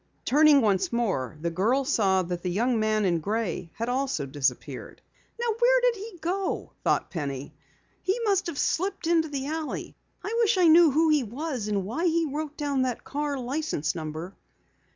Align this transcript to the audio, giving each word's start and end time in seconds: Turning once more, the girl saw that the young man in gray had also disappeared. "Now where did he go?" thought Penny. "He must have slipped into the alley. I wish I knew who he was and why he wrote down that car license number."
Turning 0.25 0.61
once 0.61 0.91
more, 0.91 1.37
the 1.41 1.51
girl 1.51 1.85
saw 1.85 2.23
that 2.23 2.41
the 2.41 2.49
young 2.49 2.79
man 2.79 3.05
in 3.05 3.19
gray 3.19 3.69
had 3.75 3.87
also 3.87 4.25
disappeared. 4.25 4.99
"Now 5.39 5.53
where 5.59 5.79
did 5.81 5.95
he 5.95 6.17
go?" 6.19 6.71
thought 6.83 7.11
Penny. 7.11 7.53
"He 8.01 8.19
must 8.23 8.47
have 8.47 8.57
slipped 8.57 9.05
into 9.05 9.27
the 9.29 9.45
alley. 9.45 9.95
I 10.23 10.35
wish 10.39 10.57
I 10.57 10.67
knew 10.69 10.89
who 10.89 11.09
he 11.09 11.21
was 11.23 11.67
and 11.67 11.85
why 11.85 12.05
he 12.07 12.25
wrote 12.25 12.57
down 12.57 12.81
that 12.81 13.03
car 13.03 13.37
license 13.37 13.93
number." 13.93 14.35